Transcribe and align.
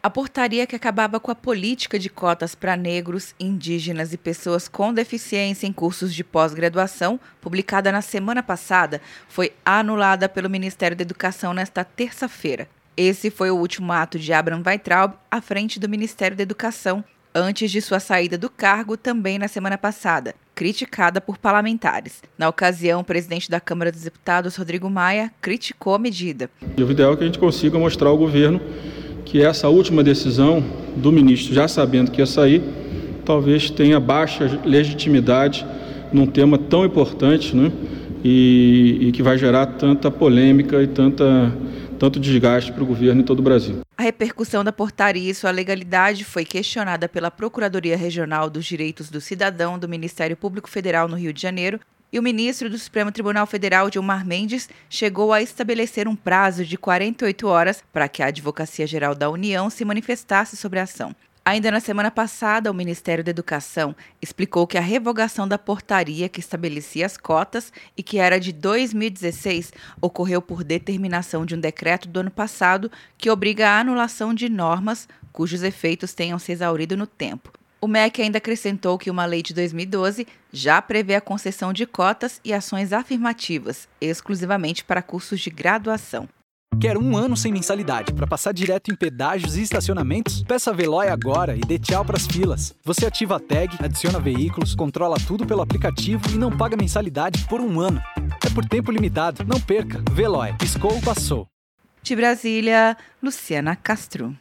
A 0.00 0.08
portaria 0.08 0.64
que 0.64 0.76
acabava 0.76 1.18
com 1.18 1.32
a 1.32 1.34
política 1.34 1.98
de 1.98 2.08
cotas 2.08 2.54
para 2.54 2.76
negros, 2.76 3.34
indígenas 3.38 4.12
e 4.12 4.16
pessoas 4.16 4.68
com 4.68 4.94
deficiência 4.94 5.66
em 5.66 5.72
cursos 5.72 6.14
de 6.14 6.22
pós-graduação, 6.22 7.18
publicada 7.40 7.90
na 7.90 8.00
semana 8.00 8.40
passada, 8.40 9.00
foi 9.28 9.52
anulada 9.64 10.28
pelo 10.28 10.48
Ministério 10.48 10.96
da 10.96 11.02
Educação 11.02 11.52
nesta 11.52 11.82
terça-feira. 11.82 12.68
Esse 12.96 13.28
foi 13.28 13.50
o 13.50 13.56
último 13.56 13.92
ato 13.92 14.20
de 14.20 14.32
Abraham 14.32 14.62
Weitraub 14.64 15.14
à 15.28 15.40
frente 15.40 15.80
do 15.80 15.88
Ministério 15.88 16.36
da 16.36 16.44
Educação, 16.44 17.02
antes 17.34 17.68
de 17.68 17.80
sua 17.80 17.98
saída 17.98 18.38
do 18.38 18.48
cargo 18.48 18.96
também 18.96 19.36
na 19.36 19.48
semana 19.48 19.76
passada, 19.76 20.32
criticada 20.54 21.20
por 21.20 21.38
parlamentares. 21.38 22.22
Na 22.38 22.48
ocasião, 22.48 23.00
o 23.00 23.04
presidente 23.04 23.50
da 23.50 23.60
Câmara 23.60 23.90
dos 23.90 24.02
Deputados, 24.02 24.54
Rodrigo 24.54 24.88
Maia, 24.88 25.32
criticou 25.40 25.96
a 25.96 25.98
medida. 25.98 26.48
O 26.76 26.90
ideal 26.90 27.14
é 27.14 27.16
que 27.16 27.24
a 27.24 27.26
gente 27.26 27.38
consiga 27.38 27.76
mostrar 27.80 28.08
ao 28.08 28.16
governo 28.16 28.60
que 29.28 29.42
essa 29.42 29.68
última 29.68 30.02
decisão 30.02 30.64
do 30.96 31.12
ministro, 31.12 31.54
já 31.54 31.68
sabendo 31.68 32.10
que 32.10 32.20
ia 32.20 32.26
sair, 32.26 32.62
talvez 33.26 33.68
tenha 33.68 34.00
baixa 34.00 34.58
legitimidade 34.64 35.66
num 36.10 36.26
tema 36.26 36.56
tão 36.56 36.84
importante, 36.84 37.54
né? 37.54 37.70
E, 38.24 38.98
e 39.00 39.12
que 39.12 39.22
vai 39.22 39.36
gerar 39.36 39.66
tanta 39.66 40.10
polêmica 40.10 40.82
e 40.82 40.86
tanta, 40.86 41.54
tanto 41.98 42.18
desgaste 42.18 42.72
para 42.72 42.82
o 42.82 42.86
governo 42.86 43.20
em 43.20 43.24
todo 43.24 43.40
o 43.40 43.42
Brasil. 43.42 43.80
A 43.96 44.02
repercussão 44.02 44.64
da 44.64 44.72
portaria 44.72 45.30
e 45.30 45.34
sua 45.34 45.50
legalidade 45.50 46.24
foi 46.24 46.44
questionada 46.44 47.06
pela 47.06 47.30
Procuradoria 47.30 47.96
Regional 47.96 48.48
dos 48.48 48.64
Direitos 48.64 49.10
do 49.10 49.20
Cidadão 49.20 49.78
do 49.78 49.88
Ministério 49.88 50.36
Público 50.36 50.70
Federal 50.70 51.06
no 51.06 51.16
Rio 51.16 51.32
de 51.32 51.42
Janeiro 51.42 51.78
e 52.12 52.18
o 52.18 52.22
ministro 52.22 52.70
do 52.70 52.78
Supremo 52.78 53.12
Tribunal 53.12 53.46
Federal, 53.46 53.90
Gilmar 53.92 54.26
Mendes, 54.26 54.68
chegou 54.88 55.32
a 55.32 55.42
estabelecer 55.42 56.08
um 56.08 56.16
prazo 56.16 56.64
de 56.64 56.76
48 56.76 57.46
horas 57.46 57.82
para 57.92 58.08
que 58.08 58.22
a 58.22 58.26
Advocacia 58.26 58.86
Geral 58.86 59.14
da 59.14 59.28
União 59.28 59.68
se 59.68 59.84
manifestasse 59.84 60.56
sobre 60.56 60.78
a 60.78 60.84
ação. 60.84 61.14
Ainda 61.44 61.70
na 61.70 61.80
semana 61.80 62.10
passada, 62.10 62.70
o 62.70 62.74
Ministério 62.74 63.24
da 63.24 63.30
Educação 63.30 63.96
explicou 64.20 64.66
que 64.66 64.76
a 64.76 64.82
revogação 64.82 65.48
da 65.48 65.56
portaria 65.56 66.28
que 66.28 66.40
estabelecia 66.40 67.06
as 67.06 67.16
cotas 67.16 67.72
e 67.96 68.02
que 68.02 68.18
era 68.18 68.38
de 68.38 68.52
2016 68.52 69.72
ocorreu 69.98 70.42
por 70.42 70.62
determinação 70.62 71.46
de 71.46 71.54
um 71.54 71.60
decreto 71.60 72.06
do 72.06 72.20
ano 72.20 72.30
passado 72.30 72.92
que 73.16 73.30
obriga 73.30 73.70
a 73.70 73.80
anulação 73.80 74.34
de 74.34 74.46
normas 74.48 75.08
cujos 75.32 75.62
efeitos 75.62 76.12
tenham 76.12 76.38
se 76.38 76.52
exaurido 76.52 76.96
no 76.96 77.06
tempo. 77.06 77.57
O 77.80 77.86
MEC 77.86 78.22
ainda 78.22 78.38
acrescentou 78.38 78.98
que 78.98 79.10
uma 79.10 79.24
lei 79.24 79.40
de 79.40 79.54
2012 79.54 80.26
já 80.52 80.82
prevê 80.82 81.14
a 81.14 81.20
concessão 81.20 81.72
de 81.72 81.86
cotas 81.86 82.40
e 82.44 82.52
ações 82.52 82.92
afirmativas, 82.92 83.88
exclusivamente 84.00 84.84
para 84.84 85.00
cursos 85.00 85.40
de 85.40 85.48
graduação. 85.48 86.28
Quer 86.80 86.96
um 86.96 87.16
ano 87.16 87.36
sem 87.36 87.52
mensalidade 87.52 88.12
para 88.12 88.26
passar 88.26 88.52
direto 88.52 88.92
em 88.92 88.94
pedágios 88.94 89.56
e 89.56 89.62
estacionamentos? 89.62 90.44
Peça 90.44 90.70
a 90.70 90.72
Veloy 90.72 91.08
agora 91.08 91.56
e 91.56 91.60
dê 91.60 91.78
tchau 91.78 92.04
para 92.04 92.16
as 92.16 92.26
filas. 92.26 92.74
Você 92.84 93.06
ativa 93.06 93.36
a 93.36 93.40
tag, 93.40 93.76
adiciona 93.80 94.20
veículos, 94.20 94.76
controla 94.76 95.16
tudo 95.26 95.44
pelo 95.44 95.62
aplicativo 95.62 96.22
e 96.30 96.38
não 96.38 96.56
paga 96.56 96.76
mensalidade 96.76 97.46
por 97.48 97.60
um 97.60 97.80
ano. 97.80 98.00
É 98.46 98.50
por 98.50 98.64
tempo 98.64 98.92
limitado. 98.92 99.44
Não 99.44 99.60
perca. 99.60 100.02
Veloy. 100.12 100.52
Piscou, 100.58 101.00
passou. 101.00 101.48
De 102.00 102.14
Brasília, 102.14 102.96
Luciana 103.20 103.74
Castro. 103.74 104.36